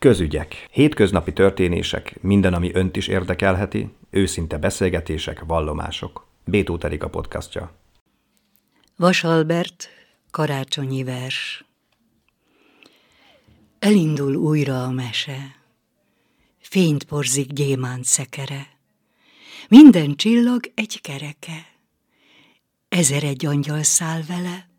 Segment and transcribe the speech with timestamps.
[0.00, 0.66] Közügyek.
[0.70, 6.26] Hétköznapi történések, minden, ami önt is érdekelheti, őszinte beszélgetések, vallomások.
[6.44, 7.72] Bétó a podcastja.
[8.96, 9.88] Vas Albert,
[10.30, 11.64] karácsonyi vers.
[13.78, 15.56] Elindul újra a mese,
[16.58, 18.66] fényt porzik gyémánt szekere,
[19.68, 21.66] minden csillag egy kereke,
[22.88, 24.69] ezer egy angyal száll vele,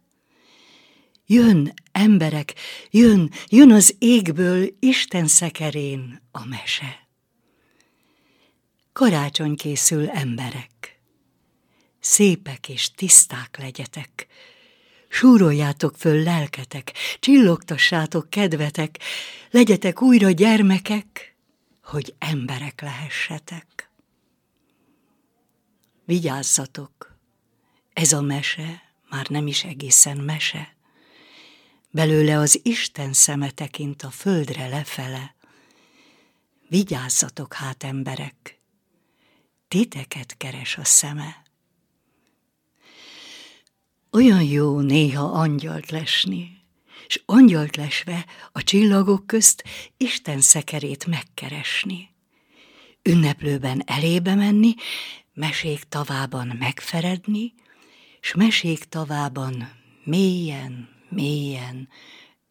[1.32, 2.54] Jön, emberek,
[2.89, 7.07] jön, jön az égből Isten szekerén a mese.
[8.94, 10.99] Karácsony készül emberek.
[11.99, 14.27] Szépek és tiszták legyetek.
[15.07, 18.99] Súroljátok föl lelketek, csillogtassátok kedvetek,
[19.52, 21.35] legyetek újra gyermekek,
[21.84, 23.90] hogy emberek lehessetek.
[26.05, 27.18] Vigyázzatok,
[27.93, 30.79] ez a mese már nem is egészen mese
[31.91, 35.36] belőle az Isten szeme tekint a földre lefele.
[36.68, 38.59] Vigyázzatok hát, emberek,
[39.68, 41.43] titeket keres a szeme.
[44.12, 46.62] Olyan jó néha angyalt lesni,
[47.07, 49.63] és angyalt lesve a csillagok közt
[49.98, 52.10] Isten szekerét megkeresni.
[53.04, 54.74] Ünneplőben elébe menni,
[55.34, 57.54] mesék tavában megferedni,
[58.20, 59.71] s mesék tavában
[60.04, 61.90] mélyen, mélyen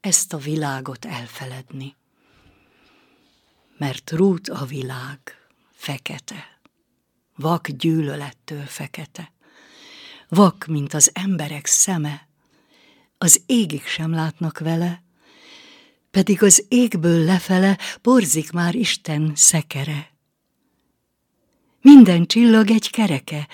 [0.00, 1.96] ezt a világot elfeledni.
[3.78, 5.18] Mert rút a világ
[5.72, 6.60] fekete,
[7.36, 9.32] vak gyűlölettől fekete,
[10.28, 12.28] vak, mint az emberek szeme,
[13.18, 15.02] az égig sem látnak vele,
[16.10, 20.12] pedig az égből lefele porzik már Isten szekere.
[21.80, 23.48] Minden csillag egy kereke,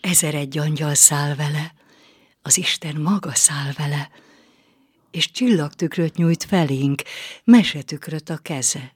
[0.00, 1.74] ezer egy angyal száll vele,
[2.42, 4.10] az Isten maga száll vele,
[5.12, 7.02] és csillagtükröt nyújt felénk,
[7.44, 8.94] mesetükröt a keze.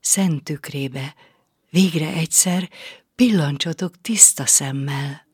[0.00, 1.14] Szent tükrébe,
[1.70, 2.70] végre egyszer
[3.14, 5.26] pillancsatok tiszta szemmel,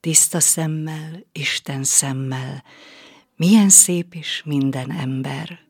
[0.00, 2.64] tiszta szemmel, Isten szemmel,
[3.36, 5.66] milyen szép is minden ember.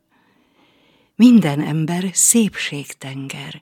[1.15, 3.61] Minden ember szépségtenger,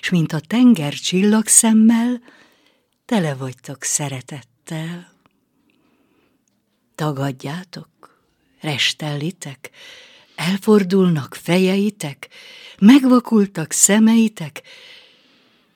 [0.00, 2.22] és mint a tenger csillag szemmel,
[3.04, 5.14] tele vagytok szeretettel.
[6.94, 7.88] Tagadjátok,
[8.66, 9.70] restellitek,
[10.34, 12.28] elfordulnak fejeitek,
[12.78, 14.62] megvakultak szemeitek,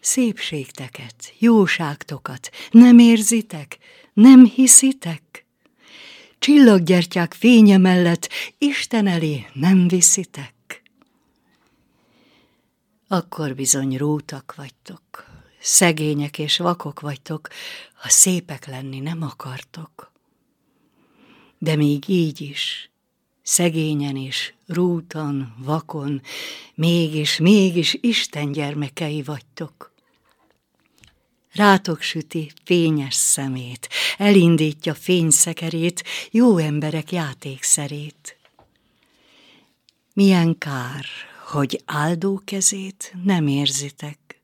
[0.01, 3.79] szépségteket, jóságtokat nem érzitek,
[4.13, 5.47] nem hiszitek?
[6.39, 8.29] Csillaggyertyák fénye mellett
[8.59, 10.83] Isten elé nem viszitek?
[13.09, 15.27] Akkor bizony rótak vagytok,
[15.61, 17.49] szegények és vakok vagytok,
[17.95, 20.11] ha szépek lenni nem akartok
[21.63, 22.91] de még így is,
[23.43, 26.23] szegényen és rútan, vakon,
[26.75, 29.93] mégis, mégis Isten gyermekei vagytok.
[31.53, 38.37] Rátok süti fényes szemét, elindítja fényszekerét, jó emberek játékszerét.
[40.13, 41.05] Milyen kár,
[41.47, 44.41] hogy áldó kezét nem érzitek,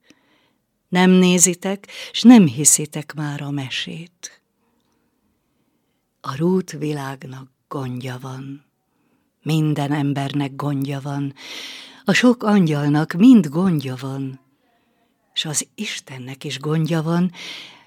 [0.89, 4.41] nem nézitek, s nem hiszitek már a mesét.
[6.29, 8.65] A rút világnak gondja van,
[9.43, 11.35] minden embernek gondja van,
[12.05, 14.41] a sok angyalnak mind gondja van,
[15.35, 17.33] és az Istennek is gondja van,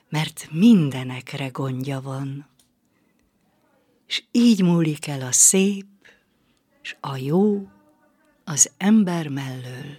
[0.10, 2.48] mert mindenekre gondja van.
[4.08, 5.88] És így múlik el a szép,
[6.82, 7.68] és a jó
[8.44, 9.98] az ember mellől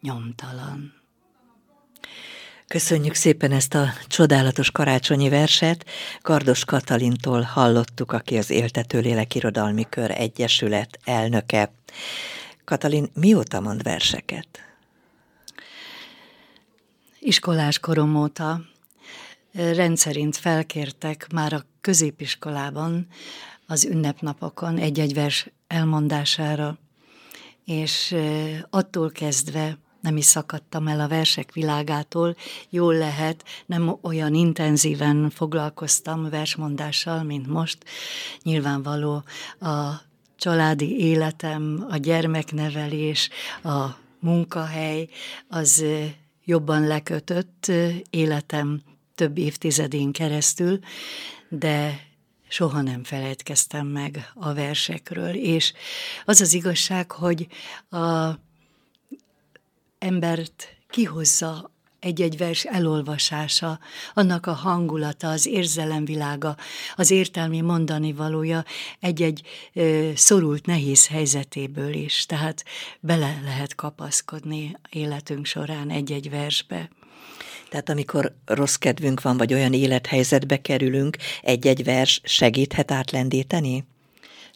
[0.00, 1.03] nyomtalan.
[2.68, 5.86] Köszönjük szépen ezt a csodálatos karácsonyi verset.
[6.22, 11.72] Kardos Katalintól hallottuk, aki az Éltető Lélek Irodalmi Kör Egyesület elnöke.
[12.64, 14.46] Katalin, mióta mond verseket?
[17.18, 18.60] Iskolás korom óta
[19.52, 23.06] rendszerint felkértek már a középiskolában
[23.66, 26.78] az ünnepnapokon egy-egy vers elmondására,
[27.64, 28.16] és
[28.70, 32.36] attól kezdve nem is szakadtam el a versek világától,
[32.70, 37.84] jól lehet, nem olyan intenzíven foglalkoztam versmondással, mint most.
[38.42, 39.22] Nyilvánvaló
[39.60, 40.02] a
[40.36, 43.28] családi életem, a gyermeknevelés,
[43.62, 43.86] a
[44.20, 45.08] munkahely,
[45.48, 45.84] az
[46.44, 47.72] jobban lekötött
[48.10, 48.82] életem
[49.14, 50.78] több évtizedén keresztül,
[51.48, 52.00] de
[52.48, 55.72] soha nem felejtkeztem meg a versekről, és
[56.24, 57.46] az az igazság, hogy
[57.90, 58.38] a
[60.04, 61.70] embert kihozza
[62.00, 63.78] egy-egy vers elolvasása,
[64.14, 66.56] annak a hangulata, az érzelemvilága,
[66.96, 68.64] az értelmi mondani valója
[69.00, 69.42] egy-egy
[70.14, 72.26] szorult, nehéz helyzetéből is.
[72.26, 72.64] Tehát
[73.00, 76.90] bele lehet kapaszkodni életünk során egy-egy versbe.
[77.68, 83.84] Tehát amikor rossz kedvünk van, vagy olyan élethelyzetbe kerülünk, egy-egy vers segíthet átlendíteni?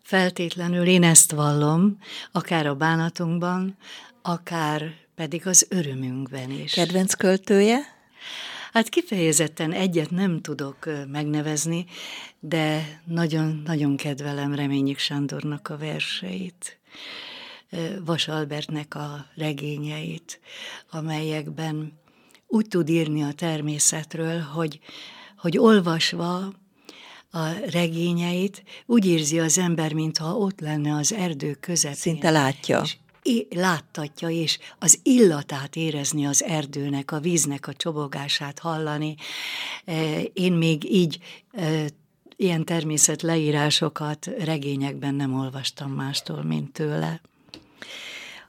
[0.03, 1.99] Feltétlenül én ezt vallom,
[2.33, 3.77] akár a bánatunkban,
[4.23, 6.73] akár pedig az örömünkben is.
[6.73, 7.79] Kedvenc költője?
[8.73, 11.85] Hát kifejezetten egyet nem tudok megnevezni,
[12.41, 16.79] de nagyon-nagyon kedvelem Reményik Sándornak a verseit,
[18.05, 20.41] Vas Albertnek a regényeit,
[20.91, 21.93] amelyekben
[22.47, 24.79] úgy tud írni a természetről, hogy,
[25.37, 26.37] hogy olvasva
[27.31, 31.97] a regényeit, úgy érzi az ember, mintha ott lenne az erdő közepén.
[31.97, 32.81] Szinte látja.
[32.85, 32.97] És
[33.51, 39.15] láttatja, és az illatát érezni az erdőnek, a víznek a csobogását hallani.
[40.33, 41.19] Én még így
[42.37, 47.21] ilyen természet leírásokat regényekben nem olvastam mástól, mint tőle.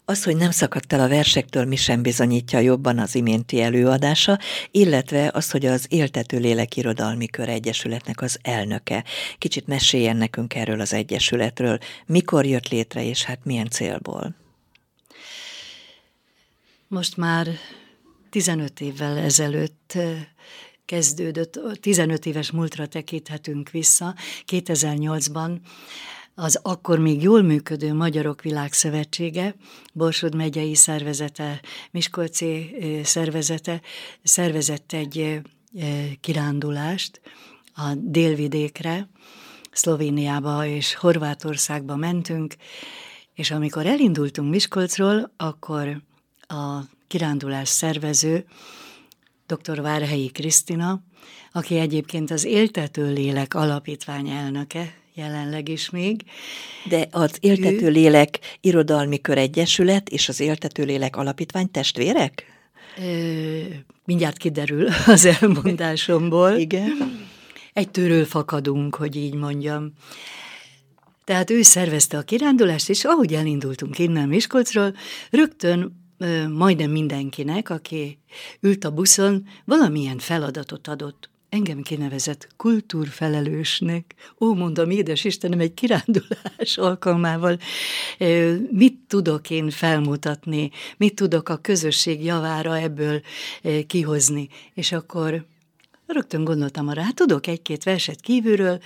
[0.06, 4.40] Az, hogy nem szakadt el a versektől, mi sem bizonyítja jobban az iménti előadása,
[4.72, 9.04] illetve az, hogy az Éltető Lélek Irodalmi Kör Egyesületnek az elnöke.
[9.38, 11.78] Kicsit meséljen nekünk erről az Egyesületről.
[12.06, 14.36] Mikor jött létre, és hát milyen célból?
[16.90, 17.48] Most már
[18.30, 19.98] 15 évvel ezelőtt
[20.86, 24.16] kezdődött, 15 éves múltra tekinthetünk vissza,
[24.48, 25.58] 2008-ban
[26.36, 29.56] az akkor még jól működő Magyarok Világszövetsége,
[29.94, 33.82] Borsod megyei szervezete, Miskolci szervezete
[34.24, 35.42] szervezett egy
[36.20, 37.22] kirándulást
[37.74, 39.10] a délvidékre,
[39.72, 42.56] Szlovéniába és Horvátországba mentünk,
[43.34, 46.08] és amikor elindultunk Miskolcról, akkor
[46.50, 48.46] a kirándulás szervező,
[49.48, 49.82] dr.
[49.82, 51.02] Várhelyi Krisztina,
[51.52, 56.24] aki egyébként az Éltető Lélek Alapítvány elnöke, jelenleg is még.
[56.90, 62.44] De az Éltető Lélek Irodalmi Kör Egyesület és az Éltető Lélek Alapítvány testvérek?
[62.98, 63.60] Ö,
[64.06, 66.52] mindjárt kiderül az elmondásomból.
[66.68, 67.28] Igen.
[67.74, 69.94] Egy tőről fakadunk, hogy így mondjam.
[71.24, 74.96] Tehát ő szervezte a kirándulást, és ahogy elindultunk innen Miskolcról,
[75.30, 75.99] rögtön
[76.54, 78.20] majdnem mindenkinek, aki
[78.60, 81.30] ült a buszon, valamilyen feladatot adott.
[81.50, 84.16] Engem kinevezett kultúrfelelősnek.
[84.40, 87.58] Ó, mondom, édes Istenem, egy kirándulás alkalmával
[88.72, 93.22] mit tudok én felmutatni, mit tudok a közösség javára ebből
[93.88, 94.50] kihozni.
[94.74, 95.46] És akkor
[96.06, 98.80] rögtön gondoltam arra, hát tudok egy-két verset kívülről,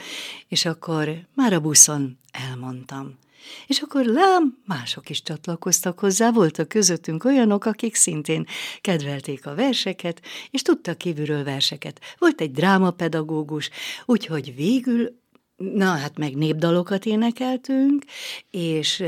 [0.47, 3.18] és akkor már a buszon elmondtam.
[3.67, 8.45] És akkor lám, mások is csatlakoztak hozzá, voltak közöttünk olyanok, akik szintén
[8.81, 11.99] kedvelték a verseket, és tudtak kívülről verseket.
[12.17, 13.69] Volt egy drámapedagógus,
[14.05, 15.21] úgyhogy végül,
[15.57, 18.03] na hát meg népdalokat énekeltünk,
[18.49, 19.03] és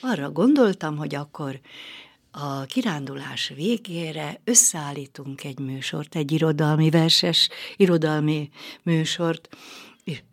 [0.00, 1.60] arra gondoltam, hogy akkor
[2.30, 8.50] a kirándulás végére összeállítunk egy műsort, egy irodalmi verses, irodalmi
[8.82, 9.48] műsort,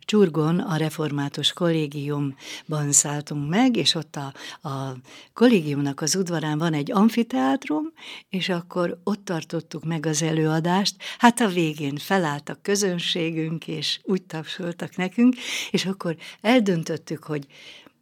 [0.00, 4.32] Csurgon a református kollégiumban szálltunk meg, és ott a,
[4.68, 4.96] a
[5.34, 7.92] kollégiumnak az udvarán van egy amfiteátrum,
[8.28, 10.94] és akkor ott tartottuk meg az előadást.
[11.18, 15.34] Hát a végén felállt a közönségünk, és úgy tapsoltak nekünk,
[15.70, 17.46] és akkor eldöntöttük, hogy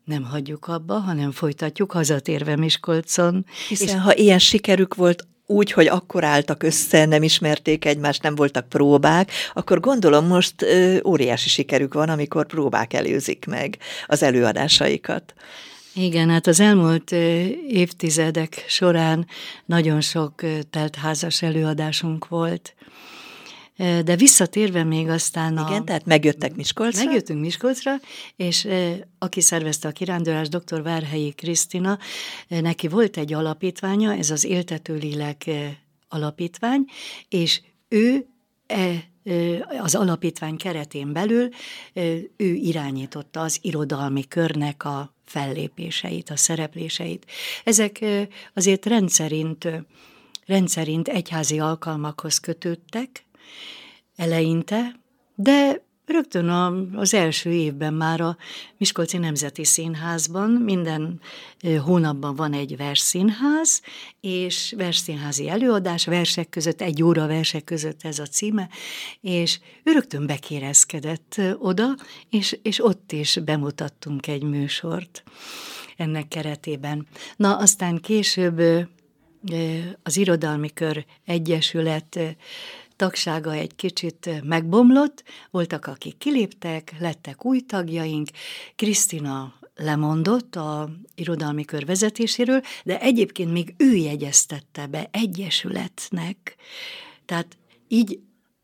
[0.05, 3.47] nem hagyjuk abba, hanem folytatjuk hazatérve Miskolcon.
[3.69, 8.35] Hiszen és ha ilyen sikerük volt, úgy, hogy akkor álltak össze, nem ismerték egymást, nem
[8.35, 15.35] voltak próbák, akkor gondolom most ö, óriási sikerük van, amikor próbák előzik meg az előadásaikat.
[15.95, 17.13] Igen, hát az elmúlt
[17.69, 19.27] évtizedek során
[19.65, 22.75] nagyon sok teltházas előadásunk volt,
[23.77, 25.69] de visszatérve még aztán a...
[25.69, 27.05] Igen, tehát megjöttek Miskolcra?
[27.05, 27.95] Megjöttünk Miskolcra,
[28.37, 28.69] és
[29.19, 30.83] aki szervezte a kirándulást, dr.
[30.83, 31.99] Várhelyi Krisztina,
[32.49, 35.51] neki volt egy alapítványa, ez az Éltető Lélek
[36.09, 36.85] alapítvány,
[37.29, 38.27] és ő
[38.67, 39.11] e,
[39.79, 41.49] az alapítvány keretén belül
[42.37, 47.27] ő irányította az irodalmi körnek a fellépéseit, a szerepléseit.
[47.65, 48.05] Ezek
[48.55, 49.69] azért rendszerint,
[50.47, 53.26] rendszerint egyházi alkalmakhoz kötődtek,
[54.17, 55.01] eleinte,
[55.35, 56.49] de rögtön
[56.95, 58.37] az első évben már a
[58.79, 61.21] Miskolci Nemzeti Színházban minden
[61.85, 63.83] hónapban van egy versszínház,
[64.21, 68.69] és versszínházi előadás, versek között, egy óra versek között ez a címe,
[69.21, 71.97] és rögtön bekérezkedett oda,
[72.31, 75.23] és, és ott is bemutattunk egy műsort
[75.97, 77.07] ennek keretében.
[77.37, 78.61] Na, aztán később
[80.03, 82.37] az Irodalmi Kör Egyesület
[82.97, 88.29] tagsága egy kicsit megbomlott, voltak, akik kiléptek, lettek új tagjaink,
[88.77, 96.57] Krisztina lemondott a irodalmi kör vezetéséről, de egyébként még ő jegyeztette be egyesületnek.
[97.25, 97.57] Tehát
[97.89, 98.21] így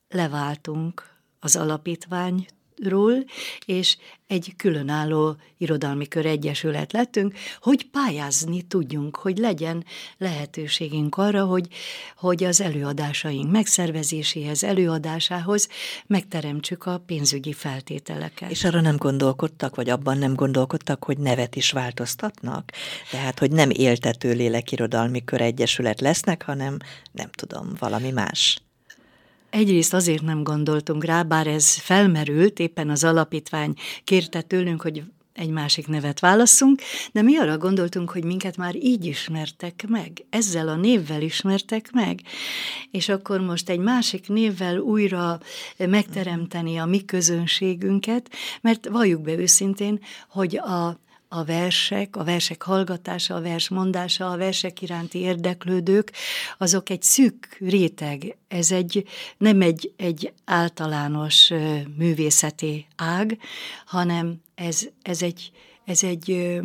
[0.08, 1.10] leváltunk
[1.40, 2.46] az alapítvány
[2.82, 3.24] ról,
[3.66, 3.96] és
[4.26, 9.84] egy különálló irodalmi kör egyesület lettünk, hogy pályázni tudjunk, hogy legyen
[10.18, 11.68] lehetőségünk arra, hogy,
[12.16, 15.68] hogy az előadásaink megszervezéséhez, előadásához
[16.06, 18.50] megteremtsük a pénzügyi feltételeket.
[18.50, 22.72] És arra nem gondolkodtak, vagy abban nem gondolkodtak, hogy nevet is változtatnak?
[23.10, 26.76] Tehát, hogy nem éltető lélekirodalmi kör egyesület lesznek, hanem
[27.12, 28.62] nem tudom, valami más.
[29.52, 35.50] Egyrészt azért nem gondoltunk rá, bár ez felmerült, éppen az alapítvány kérte tőlünk, hogy egy
[35.50, 36.80] másik nevet válasszunk,
[37.12, 42.20] de mi arra gondoltunk, hogy minket már így ismertek meg, ezzel a névvel ismertek meg,
[42.90, 45.40] és akkor most egy másik névvel újra
[45.76, 48.30] megteremteni a mi közönségünket,
[48.60, 51.00] mert valljuk be őszintén, hogy a
[51.34, 56.12] a versek, a versek hallgatása, a vers mondása, a versek iránti érdeklődők,
[56.58, 59.04] azok egy szűk réteg, ez egy,
[59.38, 61.50] nem egy, egy általános
[61.96, 63.38] művészeti ág,
[63.86, 65.50] hanem ez, ez egy,
[65.84, 66.58] ez egy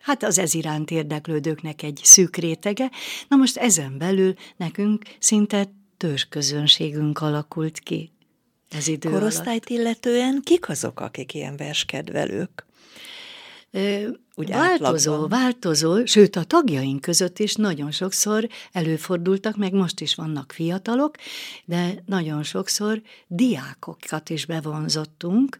[0.00, 2.90] hát az ez iránt érdeklődőknek egy szűk rétege.
[3.28, 8.10] Na most ezen belül nekünk szinte törzsközönségünk alakult ki
[8.70, 9.68] ez idő Korosztályt alatt.
[9.68, 12.68] illetően kik azok, akik ilyen verskedvelők?
[13.72, 14.12] 呃。
[14.34, 15.40] Úgy változó, átlagban.
[15.40, 21.16] változó, sőt a tagjaink között is nagyon sokszor előfordultak, meg most is vannak fiatalok,
[21.64, 25.58] de nagyon sokszor diákokat is bevonzottunk,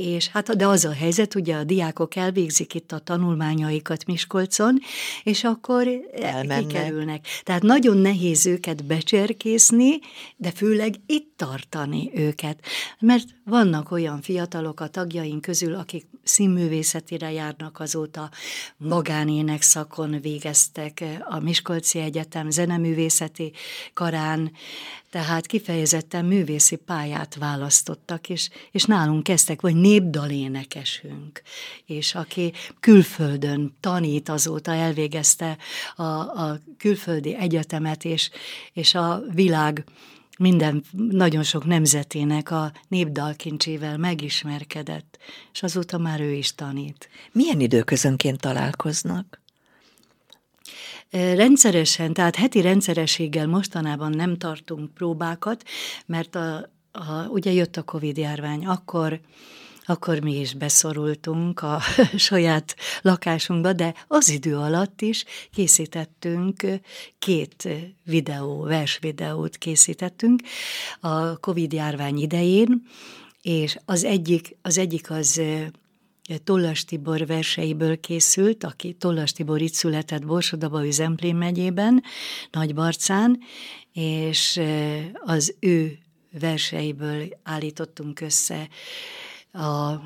[0.00, 4.78] és hát de az a helyzet, ugye a diákok elvégzik itt a tanulmányaikat Miskolcon,
[5.22, 6.66] és akkor Elmennek.
[6.66, 7.26] kikerülnek.
[7.42, 9.98] Tehát nagyon nehéz őket becserkészni,
[10.36, 12.64] de főleg itt tartani őket.
[12.98, 18.30] Mert vannak olyan fiatalok a tagjaink közül, akik színművészetire járnak azóta,
[18.76, 23.52] magánének szakon végeztek a Miskolci Egyetem zeneművészeti
[23.94, 24.52] karán,
[25.10, 31.42] tehát kifejezetten művészi pályát választottak, és, és nálunk kezdtek, vagy népdalénekesünk,
[31.86, 35.58] és aki külföldön tanít azóta, elvégezte
[35.96, 38.30] a, a külföldi egyetemet, és,
[38.72, 39.84] és a világ
[40.40, 45.18] minden, nagyon sok nemzetének a népdalkincsével megismerkedett,
[45.52, 47.08] és azóta már ő is tanít.
[47.32, 49.40] Milyen időközönként találkoznak?
[51.10, 55.64] Rendszeresen, tehát heti rendszerességgel mostanában nem tartunk próbákat,
[56.06, 59.20] mert a, a, ugye jött a Covid járvány, akkor
[59.90, 61.80] akkor mi is beszorultunk a
[62.16, 66.66] saját lakásunkba, de az idő alatt is készítettünk
[67.18, 67.68] két
[68.04, 70.40] videó, versvideót készítettünk
[71.00, 72.82] a Covid járvány idején,
[73.42, 75.42] és az egyik az, egyik az
[76.44, 82.02] Tollas Tibor verseiből készült, aki Tollas Tibor itt született Borsodaba, Zemplén megyében,
[82.50, 83.38] Nagybarcán,
[83.92, 84.60] és
[85.24, 85.98] az ő
[86.40, 88.68] verseiből állítottunk össze
[89.52, 90.00] a,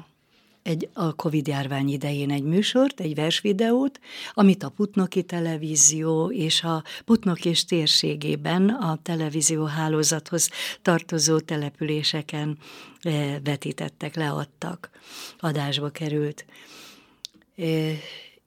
[0.63, 4.01] egy, a Covid-járvány idején egy műsort, egy versvideót,
[4.33, 10.51] amit a Putnoki Televízió és a Putnok és térségében a televízió hálózathoz
[10.83, 12.59] tartozó településeken
[13.01, 14.91] eh, vetítettek, leadtak,
[15.39, 16.45] adásba került.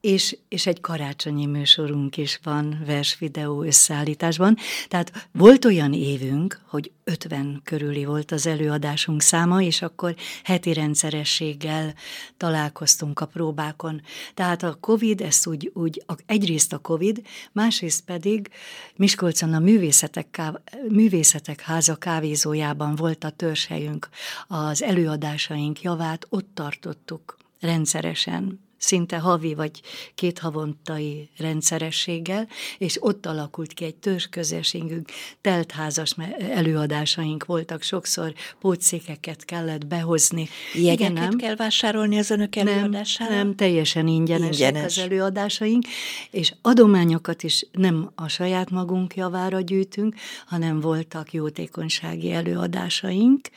[0.00, 4.56] És, és egy karácsonyi műsorunk is van versvideó összeállításban.
[4.88, 10.14] Tehát volt olyan évünk, hogy 50 körüli volt az előadásunk száma, és akkor
[10.44, 11.94] heti rendszerességgel
[12.36, 14.02] találkoztunk a próbákon.
[14.34, 18.50] Tehát a Covid, ezt úgy, úgy egyrészt a Covid, másrészt pedig
[18.96, 20.42] Miskolcon a Művészetek,
[20.88, 24.08] Művészetek Háza kávézójában volt a törzshelyünk.
[24.48, 29.80] Az előadásaink javát ott tartottuk rendszeresen szinte havi vagy
[30.14, 35.08] két havontai rendszerességgel, és ott alakult ki egy törzsközösségünk,
[35.40, 40.48] teltházas előadásaink voltak, sokszor pótszékeket kellett behozni.
[40.74, 41.36] Jegyeket Igen, nem?
[41.36, 43.34] kell vásárolni az önök előadására?
[43.34, 44.96] Nem, nem teljesen ingyenesek Ingyenes.
[44.96, 45.84] az előadásaink,
[46.30, 50.14] és adományokat is nem a saját magunk javára gyűjtünk,
[50.46, 53.48] hanem voltak jótékonysági előadásaink,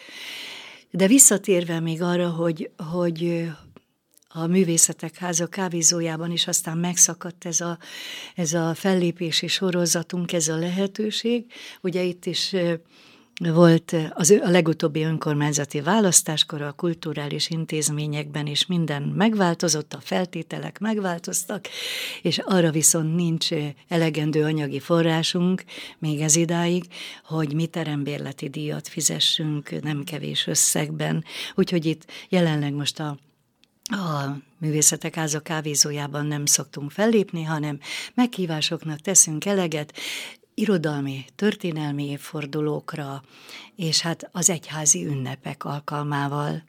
[0.92, 3.50] de visszatérve még arra, hogy, hogy
[4.34, 7.78] a Művészetek Háza kávézójában is aztán megszakadt ez a,
[8.36, 11.46] ez a fellépési sorozatunk, ez a lehetőség.
[11.82, 12.56] Ugye itt is
[13.50, 21.68] volt az a legutóbbi önkormányzati választáskor a kulturális intézményekben is minden megváltozott, a feltételek megváltoztak,
[22.22, 23.50] és arra viszont nincs
[23.88, 25.64] elegendő anyagi forrásunk,
[26.00, 26.84] még ez idáig,
[27.24, 31.24] hogy mi terembérleti díjat fizessünk nem kevés összegben.
[31.56, 33.18] Úgyhogy itt jelenleg most a
[33.90, 37.80] a művészetek háza kávézójában nem szoktunk fellépni, hanem
[38.14, 39.94] meghívásoknak teszünk eleget,
[40.54, 43.24] irodalmi, történelmi évfordulókra,
[43.76, 46.64] és hát az egyházi ünnepek alkalmával.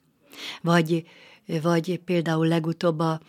[0.62, 1.06] Vagy,
[1.62, 3.20] vagy például legutóbb a,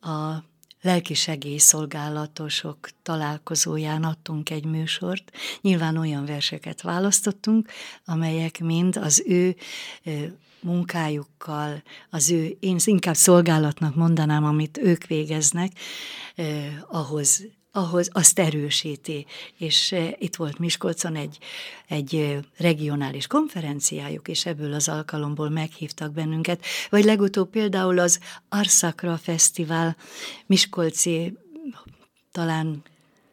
[0.00, 0.44] a
[0.88, 5.30] lelki segélyszolgálatosok találkozóján adtunk egy műsort.
[5.60, 7.68] Nyilván olyan verseket választottunk,
[8.04, 9.56] amelyek mind az ő
[10.60, 15.72] munkájukkal, az ő, én inkább szolgálatnak mondanám, amit ők végeznek,
[16.34, 19.26] eh, ahhoz ahhoz azt erősíti.
[19.58, 21.38] És eh, itt volt Miskolcon egy,
[21.88, 26.64] egy eh, regionális konferenciájuk, és ebből az alkalomból meghívtak bennünket.
[26.90, 29.96] Vagy legutóbb például az Arszakra Fesztivál
[30.46, 31.36] Miskolci
[32.32, 32.82] talán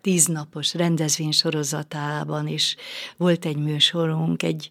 [0.02, 2.76] tíznapos rendezvénysorozatában is
[3.18, 4.70] volt egy műsorunk, egy,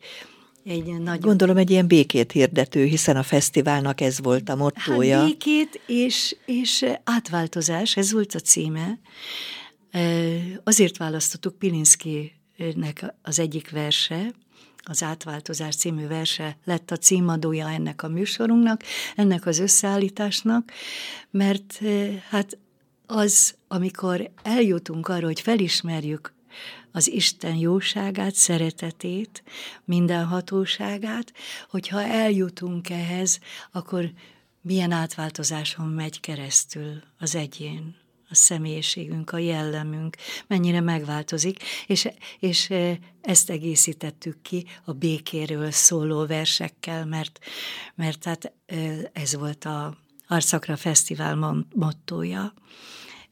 [0.65, 1.21] egy nagy...
[1.21, 5.19] Gondolom egy ilyen békét hirdető, hiszen a fesztiválnak ez volt a mottója.
[5.19, 8.99] Hát békét és, és átváltozás, ez volt a címe.
[10.65, 14.33] Azért választottuk Pilinszkinek az egyik verse,
[14.87, 18.83] az Átváltozás című verse lett a címadója ennek a műsorunknak,
[19.17, 20.73] ennek az összeállításnak,
[21.31, 21.81] mert
[22.29, 22.59] hát
[23.07, 26.34] az, amikor eljutunk arra, hogy felismerjük
[26.97, 29.43] az Isten jóságát, szeretetét,
[29.85, 31.33] mindenhatóságát,
[31.71, 33.39] hogyha eljutunk ehhez,
[33.73, 34.13] akkor
[34.61, 37.97] milyen átváltozáson megy keresztül az egyén,
[38.29, 42.09] a személyiségünk, a jellemünk, mennyire megváltozik, és,
[42.39, 47.39] és e, ezt egészítettük ki a békéről szóló versekkel, mert,
[47.95, 48.77] mert hát e,
[49.13, 49.97] ez volt a
[50.29, 52.55] Arszakra Fesztivál mottója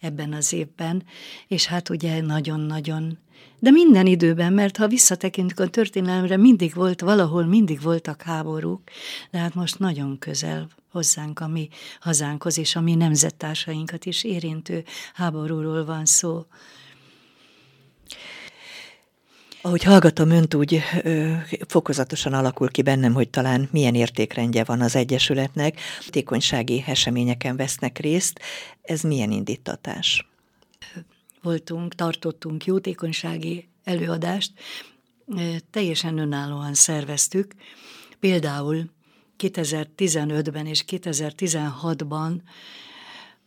[0.02, 1.04] ebben az évben,
[1.48, 3.18] és hát ugye nagyon-nagyon
[3.58, 8.82] de minden időben, mert ha visszatekintünk a történelemre, mindig volt, valahol mindig voltak háborúk,
[9.30, 11.68] de hát most nagyon közel hozzánk, a mi
[12.00, 16.44] hazánkhoz és a mi nemzettársainkat is érintő háborúról van szó.
[19.62, 21.32] Ahogy hallgatom önt, úgy ö,
[21.68, 25.80] fokozatosan alakul ki bennem, hogy talán milyen értékrendje van az Egyesületnek.
[26.10, 28.40] Tékonysági eseményeken vesznek részt.
[28.82, 30.26] Ez milyen indítatás?
[31.42, 34.52] voltunk, tartottunk jótékonysági előadást,
[35.70, 37.54] teljesen önállóan szerveztük.
[38.20, 38.90] Például
[39.38, 42.32] 2015-ben és 2016-ban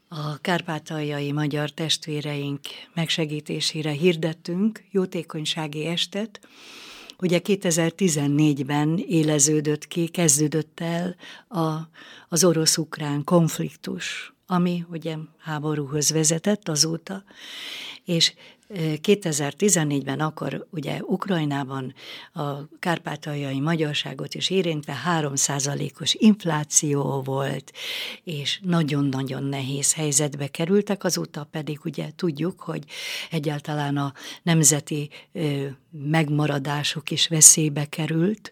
[0.08, 2.60] a kárpátaljai magyar testvéreink
[2.94, 6.39] megsegítésére hirdettünk jótékonysági estet.
[7.20, 11.15] Ugye 2014-ben éleződött ki, kezdődött el
[11.48, 11.89] a,
[12.30, 17.24] az orosz-ukrán konfliktus ami ugye háborúhoz vezetett azóta,
[18.04, 18.34] és
[18.73, 21.93] 2014-ben akkor ugye Ukrajnában
[22.34, 27.71] a kárpátaljai magyarságot is érintve 3%-os infláció volt,
[28.23, 32.84] és nagyon-nagyon nehéz helyzetbe kerültek, azóta pedig ugye tudjuk, hogy
[33.32, 35.10] egyáltalán a nemzeti
[35.91, 38.51] megmaradásuk is veszélybe került,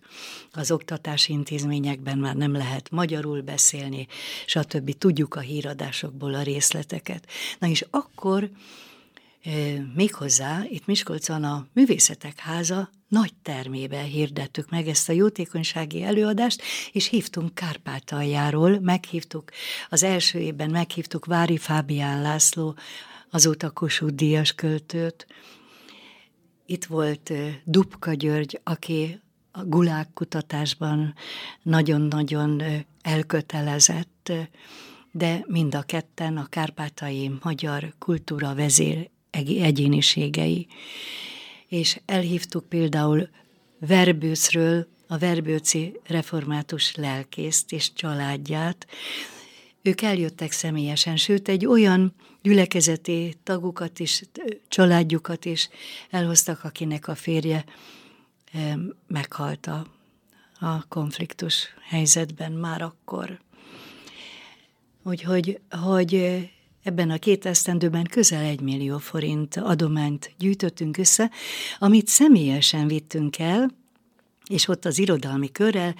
[0.51, 4.07] az oktatási intézményekben már nem lehet magyarul beszélni,
[4.45, 4.97] stb.
[4.97, 7.27] Tudjuk a híradásokból a részleteket.
[7.59, 8.49] Na és akkor
[9.95, 17.07] Méghozzá itt Miskolcon a Művészetek Háza nagy termébe hirdettük meg ezt a jótékonysági előadást, és
[17.07, 19.51] hívtunk Kárpátaljáról, meghívtuk,
[19.89, 22.75] az első évben meghívtuk Vári Fábián László,
[23.29, 25.27] azóta Kossuth Díjas költőt.
[26.65, 31.13] Itt volt Dubka György, aki a gulák kutatásban
[31.61, 32.61] nagyon-nagyon
[33.01, 34.31] elkötelezett,
[35.11, 40.67] de mind a ketten a kárpátai magyar kultúra vezér egyéniségei.
[41.67, 43.29] És elhívtuk például
[43.79, 48.87] Verbőcről a Verbőci református lelkészt és családját.
[49.81, 54.23] Ők eljöttek személyesen, sőt egy olyan gyülekezeti tagukat is,
[54.67, 55.69] családjukat is
[56.09, 57.65] elhoztak, akinek a férje
[59.07, 59.87] meghalt a,
[60.59, 63.39] a konfliktus helyzetben már akkor.
[65.03, 66.43] Úgyhogy hogy
[66.83, 71.31] Ebben a két esztendőben közel egy millió forint adományt gyűjtöttünk össze,
[71.79, 73.71] amit személyesen vittünk el,
[74.49, 75.95] és ott az irodalmi körrel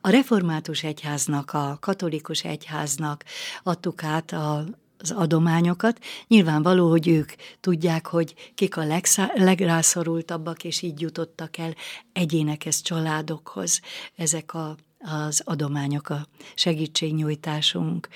[0.00, 3.24] a református egyháznak, a katolikus egyháznak
[3.62, 4.64] adtuk át a
[5.02, 5.98] az adományokat.
[6.26, 11.74] Nyilvánvaló, hogy ők tudják, hogy kik a legszá- legrászorultabbak, és így jutottak el
[12.12, 13.80] egyénekhez, családokhoz
[14.16, 18.08] ezek a, az adományok, a segítségnyújtásunk.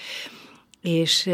[0.84, 1.30] És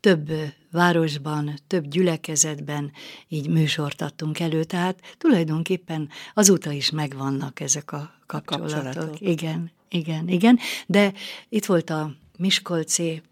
[0.00, 0.30] több
[0.70, 2.92] városban, több gyülekezetben
[3.28, 8.82] így műsort adtunk elő, tehát tulajdonképpen azóta is megvannak ezek a kapcsolatok.
[8.82, 9.20] kapcsolatok.
[9.20, 11.12] Igen, igen, igen, de
[11.48, 13.22] itt volt a Miskolci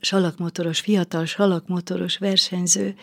[0.00, 2.94] salakmotoros, fiatal salakmotoros versenyző,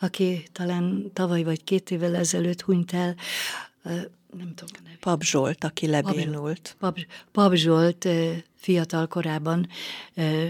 [0.00, 3.14] aki talán tavaly vagy két évvel ezelőtt hunyt el,
[4.36, 4.82] nem tudom.
[4.84, 4.98] Nevét.
[4.98, 6.76] Pap Zsolt, aki lebénult.
[6.78, 6.98] Pap,
[7.32, 8.08] Pap Zsolt
[8.54, 9.68] fiatal korában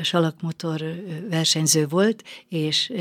[0.03, 0.85] salakmotor
[1.31, 2.93] versenyző volt, és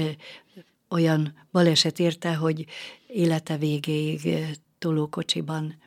[0.89, 2.65] olyan baleset érte, hogy
[3.08, 4.36] élete végéig
[4.80, 5.82] tolókocsiban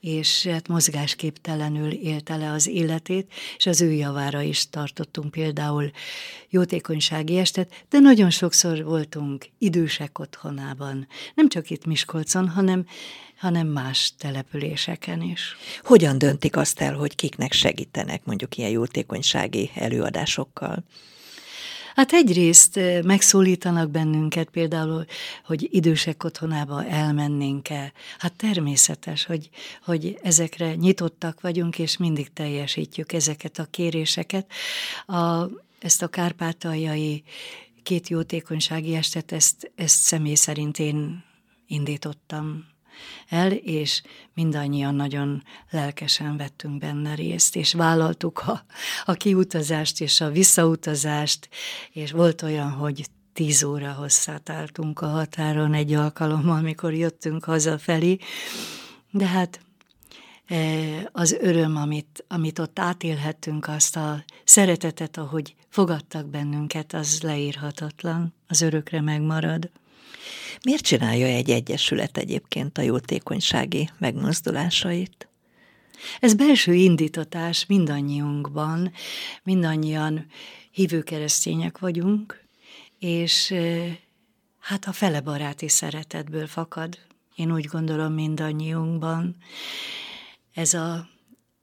[0.00, 5.90] és hát mozgásképtelenül élte le az életét, és az ő javára is tartottunk például
[6.48, 12.86] jótékonysági estet, de nagyon sokszor voltunk idősek otthonában, nem csak itt Miskolcon, hanem,
[13.38, 15.56] hanem más településeken is.
[15.82, 20.84] Hogyan döntik azt el, hogy kiknek segítenek mondjuk ilyen jótékonysági előadásokkal?
[21.98, 25.04] Hát egyrészt megszólítanak bennünket például,
[25.44, 27.92] hogy idősek otthonába elmennénk-e.
[28.18, 29.50] Hát természetes, hogy,
[29.84, 34.50] hogy ezekre nyitottak vagyunk, és mindig teljesítjük ezeket a kéréseket.
[35.06, 35.44] A,
[35.80, 37.22] ezt a kárpátaljai
[37.82, 41.24] két jótékonysági estet, ezt, ezt személy szerint én
[41.66, 42.66] indítottam
[43.28, 44.02] el, és
[44.34, 48.64] mindannyian nagyon lelkesen vettünk benne részt, és vállaltuk a,
[49.04, 51.48] a kiutazást és a visszautazást,
[51.92, 58.18] és volt olyan, hogy tíz óra hosszát álltunk a határon egy alkalommal, amikor jöttünk hazafelé,
[59.10, 59.60] de hát
[60.46, 60.56] e,
[61.12, 68.60] az öröm, amit, amit ott átélhettünk, azt a szeretetet, ahogy fogadtak bennünket, az leírhatatlan, az
[68.60, 69.70] örökre megmarad.
[70.64, 75.28] Miért csinálja egy egyesület egyébként a jótékonysági megmozdulásait?
[76.20, 78.92] Ez belső indítatás mindannyiunkban,
[79.42, 80.26] mindannyian
[80.70, 82.44] hívő keresztények vagyunk,
[82.98, 83.54] és
[84.58, 86.98] hát a fele baráti szeretetből fakad,
[87.34, 89.36] én úgy gondolom mindannyiunkban.
[90.54, 91.08] Ez a,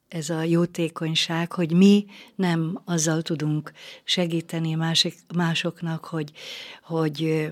[0.07, 2.05] ez a jótékonyság, hogy mi
[2.35, 3.71] nem azzal tudunk
[4.03, 6.31] segíteni másik, másoknak, hogy,
[6.83, 7.49] hogy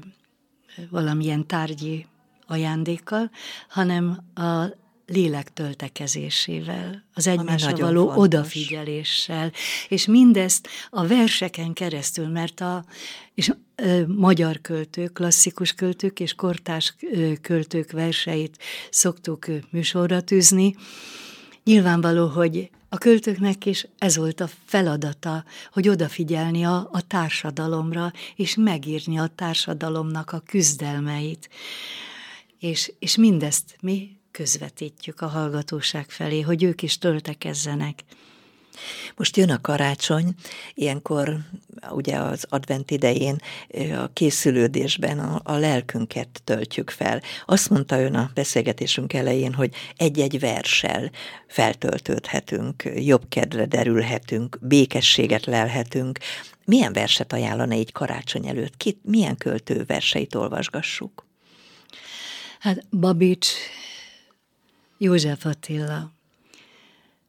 [0.90, 2.06] valamilyen tárgyi
[2.48, 3.32] ajándékkal,
[3.70, 4.66] hanem a
[5.08, 8.24] lélek töltekezésével, az egymásra való fontos.
[8.24, 9.52] odafigyeléssel,
[9.88, 12.86] és mindezt a verseken keresztül, mert a
[13.34, 16.96] és, ö, magyar költők, klasszikus költők és kortás
[17.42, 18.58] költők verseit
[18.90, 20.76] szoktuk műsorra tűzni.
[21.64, 28.56] Nyilvánvaló, hogy a költőknek is ez volt a feladata, hogy odafigyelni a, a társadalomra, és
[28.56, 31.50] megírni a társadalomnak a küzdelmeit.
[32.60, 38.04] És, és mindezt mi közvetítjük a hallgatóság felé, hogy ők is töltekezzenek.
[39.16, 40.34] Most jön a karácsony,
[40.74, 41.38] ilyenkor
[41.90, 43.38] ugye az advent idején
[43.96, 47.22] a készülődésben a, a lelkünket töltjük fel.
[47.46, 51.12] Azt mondta ön a beszélgetésünk elején, hogy egy-egy versel
[51.48, 56.20] feltöltődhetünk, jobb kedre derülhetünk, békességet lelhetünk.
[56.66, 58.78] Milyen verset ajánlana egy karácsony előtt?
[58.78, 61.26] Ki, milyen költő verseit olvasgassuk?
[62.60, 63.48] Hát Babics,
[64.98, 66.12] József Attila,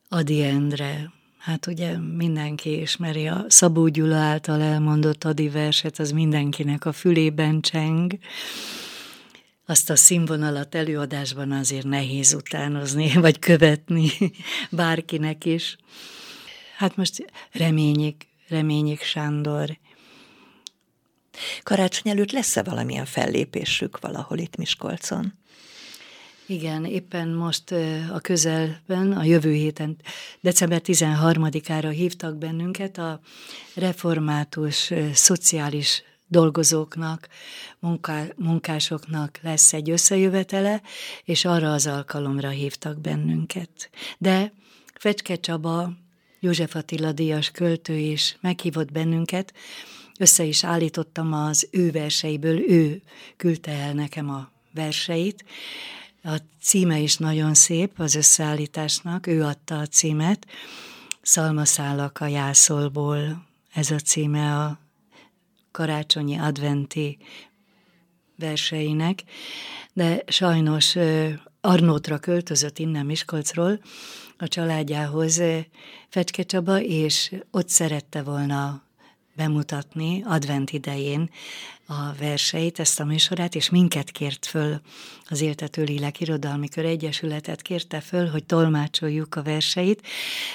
[0.08, 1.12] Adi Endre,
[1.44, 7.60] Hát ugye mindenki ismeri a Szabó Gyula által elmondott Adi verset, az mindenkinek a fülében
[7.60, 8.18] cseng.
[9.66, 14.10] Azt a színvonalat előadásban azért nehéz utánozni, vagy követni
[14.70, 15.76] bárkinek is.
[16.76, 19.78] Hát most reményik, reményik Sándor.
[21.62, 25.32] Karácsony előtt lesz-e valamilyen fellépésük valahol itt Miskolcon?
[26.46, 27.72] Igen, éppen most
[28.12, 29.96] a közelben, a jövő héten,
[30.40, 33.20] december 13-ára hívtak bennünket a
[33.74, 37.28] református szociális dolgozóknak,
[37.78, 40.82] munká, munkásoknak lesz egy összejövetele,
[41.24, 43.90] és arra az alkalomra hívtak bennünket.
[44.18, 44.52] De
[44.94, 45.92] Fecske Csaba,
[46.40, 49.54] József Attila díjas költő is meghívott bennünket,
[50.18, 53.02] össze is állítottam az ő verseiből, ő
[53.36, 55.44] küldte el nekem a verseit,
[56.24, 60.46] a címe is nagyon szép az összeállításnak, ő adta a címet,
[61.22, 64.78] Szalmaszálak a jászolból, ez a címe a
[65.70, 67.18] karácsonyi adventi
[68.38, 69.22] verseinek,
[69.92, 70.96] de sajnos
[71.60, 73.80] Arnótra költözött innen Miskolcról
[74.38, 75.40] a családjához
[76.08, 78.82] Fecske Csaba, és ott szerette volna
[79.36, 81.30] bemutatni advent idején
[81.86, 84.80] a verseit, ezt a műsorát, és minket kért föl
[85.28, 90.06] az Éltető Lélek Irodalmi Kör Egyesületet kérte föl, hogy tolmácsoljuk a verseit.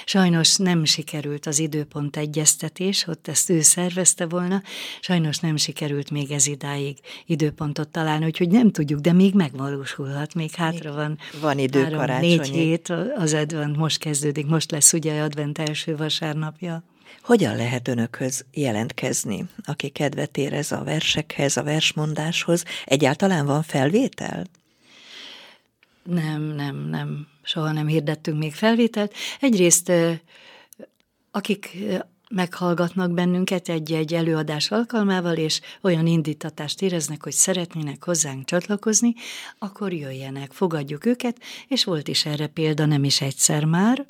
[0.04, 4.62] Sajnos nem sikerült az időpont egyeztetés, ott ezt ő szervezte volna,
[5.00, 10.50] sajnos nem sikerült még ez idáig időpontot találni, úgyhogy nem tudjuk, de még megvalósulhat, még
[10.50, 11.18] hátra van.
[11.40, 16.89] Van idő három, Négy hét az advent most kezdődik, most lesz ugye advent első vasárnapja.
[17.22, 22.64] Hogyan lehet önökhöz jelentkezni, aki kedvet érez a versekhez, a versmondáshoz?
[22.84, 24.46] Egyáltalán van felvétel?
[26.02, 27.26] Nem, nem, nem.
[27.42, 29.14] Soha nem hirdettünk még felvételt.
[29.40, 29.92] Egyrészt
[31.30, 31.76] akik
[32.34, 39.14] meghallgatnak bennünket egy-egy előadás alkalmával, és olyan indítatást éreznek, hogy szeretnének hozzánk csatlakozni,
[39.58, 44.06] akkor jöjjenek, fogadjuk őket, és volt is erre példa nem is egyszer már.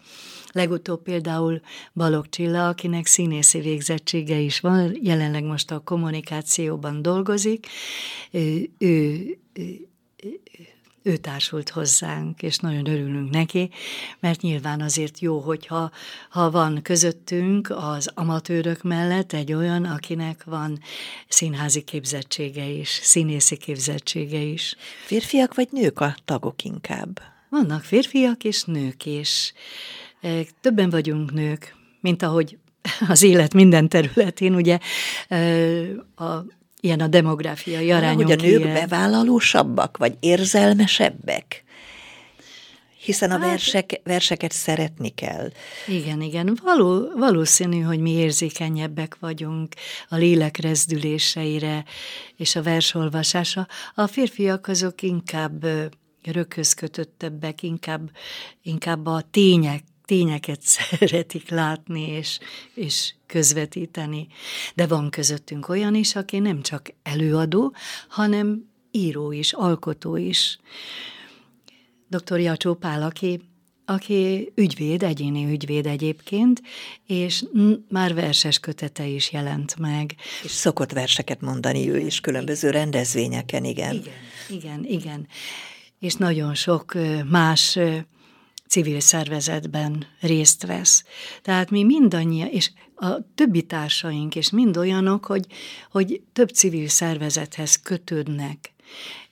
[0.53, 1.61] Legutóbb például
[1.93, 7.67] Balog Csilla, akinek színészi végzettsége is van, jelenleg most a kommunikációban dolgozik,
[8.31, 9.91] ő, ő, ő
[10.23, 10.41] ő
[11.21, 13.71] társult hozzánk, és nagyon örülünk neki,
[14.21, 15.91] mert nyilván azért jó, hogyha
[16.31, 20.81] ha van közöttünk az amatőrök mellett egy olyan, akinek van
[21.29, 24.77] színházi képzettsége is, színészi képzettsége is.
[25.07, 27.21] Férfiak vagy nők a tagok inkább?
[27.49, 29.53] Vannak férfiak és nők is.
[30.61, 32.59] Többen vagyunk nők, mint ahogy
[33.09, 34.79] az élet minden területén, ugye
[36.17, 36.45] a
[36.81, 38.23] ilyen a demográfiai arányok.
[38.23, 38.75] Hogy a nők ilyen.
[38.75, 41.65] bevállalósabbak, vagy érzelmesebbek?
[43.05, 45.51] Hiszen a hát, versek, verseket szeretni kell.
[45.87, 46.59] Igen, igen.
[46.63, 49.75] Való, valószínű, hogy mi érzékenyebbek vagyunk
[50.09, 51.85] a lélek rezdüléseire
[52.37, 53.67] és a versolvasása.
[53.95, 55.67] A férfiak azok inkább
[56.23, 58.11] röközkötöttebbek, inkább,
[58.63, 62.39] inkább a tények tényeket szeretik látni és,
[62.75, 64.27] és közvetíteni.
[64.75, 67.75] De van közöttünk olyan is, aki nem csak előadó,
[68.09, 70.59] hanem író is, alkotó is.
[72.09, 72.39] Dr.
[72.39, 73.41] Jacsó Pál, aki,
[73.85, 76.63] aki ügyvéd, egyéni ügyvéd egyébként,
[77.07, 77.45] és
[77.89, 80.15] már verses kötete is jelent meg.
[80.43, 83.95] És szokott verseket mondani ő is különböző rendezvényeken, igen.
[83.95, 84.15] Igen,
[84.49, 85.29] igen, igen.
[85.99, 86.95] És nagyon sok
[87.29, 87.79] más
[88.71, 91.05] civil szervezetben részt vesz.
[91.43, 95.47] Tehát mi mindannyian, és a többi társaink is mind olyanok, hogy,
[95.91, 98.73] hogy több civil szervezethez kötődnek.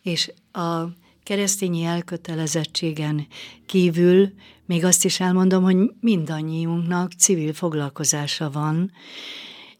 [0.02, 0.82] És a
[1.22, 3.26] keresztényi elkötelezettségen
[3.66, 4.32] kívül
[4.66, 8.92] még azt is elmondom, hogy mindannyiunknak civil foglalkozása van,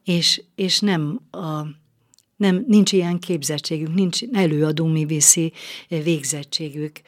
[0.05, 1.63] és, és nem a
[2.37, 5.53] nem, nincs ilyen képzettségük, nincs előadó művészi
[5.89, 7.01] végzettségük.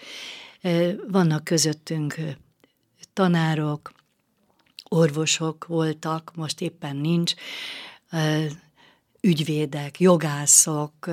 [1.09, 2.15] Vannak közöttünk
[3.13, 3.93] tanárok,
[4.89, 7.35] orvosok voltak, most éppen nincs,
[9.21, 11.11] ügyvédek, jogászok,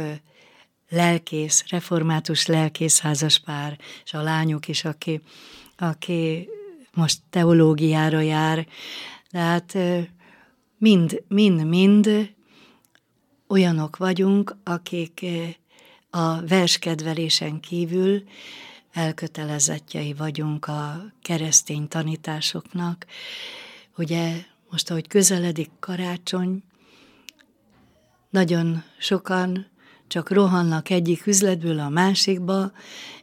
[0.90, 5.22] lelkész, református lelkész házaspár, és a lányok is, aki,
[5.78, 6.50] aki
[6.94, 8.68] most teológiára jár.
[9.30, 9.78] Tehát
[10.78, 12.34] mind, mind, mind
[13.48, 15.26] olyanok vagyunk, akik
[16.10, 18.24] a verskedvelésen kívül
[18.98, 23.06] elkötelezettjei vagyunk a keresztény tanításoknak.
[23.98, 24.36] Ugye
[24.70, 26.64] most, ahogy közeledik karácsony,
[28.30, 29.68] nagyon sokan
[30.08, 32.72] csak rohannak egyik üzletből a másikba,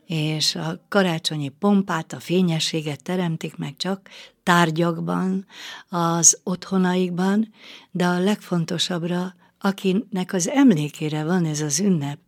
[0.06, 4.08] és a karácsonyi pompát, a fényességet teremtik meg csak
[4.42, 5.46] tárgyakban,
[5.88, 7.52] az otthonaikban,
[7.90, 12.18] de a legfontosabbra, akinek az emlékére van ez az ünnep,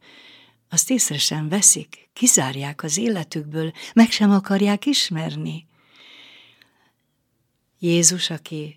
[0.69, 5.67] azt észre sem veszik, kizárják az életükből, meg sem akarják ismerni.
[7.79, 8.77] Jézus, aki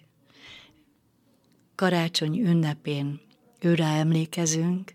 [1.76, 3.22] karácsony ünnepén
[3.60, 4.94] őre emlékezünk,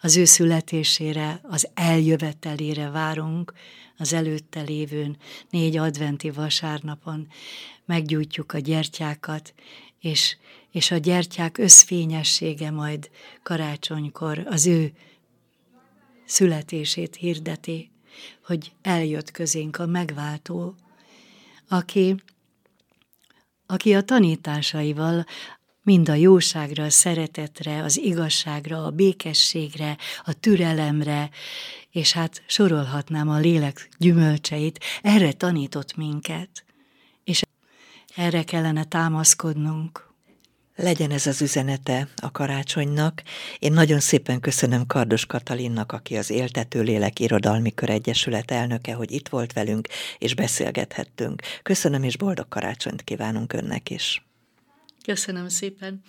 [0.00, 3.52] az ő születésére, az eljövetelére várunk,
[3.98, 5.16] az előtte lévőn
[5.50, 7.28] négy adventi vasárnapon
[7.84, 9.54] meggyújtjuk a gyertyákat,
[10.00, 10.36] és,
[10.70, 13.10] és a gyertyák összfényessége majd
[13.42, 14.92] karácsonykor az ő
[16.26, 17.90] születését hirdeti,
[18.44, 20.74] hogy eljött közénk a megváltó,
[21.68, 22.14] aki,
[23.66, 25.26] aki a tanításaival
[25.82, 31.30] mind a jóságra, a szeretetre, az igazságra, a békességre, a türelemre,
[31.90, 36.64] és hát sorolhatnám a lélek gyümölcseit, erre tanított minket,
[37.24, 37.42] és
[38.16, 40.05] erre kellene támaszkodnunk.
[40.76, 43.22] Legyen ez az üzenete a karácsonynak.
[43.58, 49.12] Én nagyon szépen köszönöm Kardos Katalinnak, aki az Éltető Lélek Irodalmi Kör Egyesület elnöke, hogy
[49.12, 51.42] itt volt velünk, és beszélgethettünk.
[51.62, 54.26] Köszönöm, és boldog karácsonyt kívánunk önnek is.
[55.04, 56.04] Köszönöm szépen.